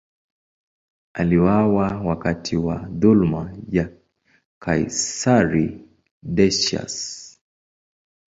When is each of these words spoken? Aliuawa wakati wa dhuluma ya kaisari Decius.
Aliuawa 1.13 2.01
wakati 2.05 2.57
wa 2.57 2.75
dhuluma 2.89 3.57
ya 3.71 3.89
kaisari 4.59 5.89
Decius. 6.23 6.97